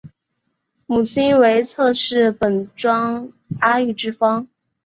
[0.87, 4.47] 母亲为侧室本庄阿玉之方。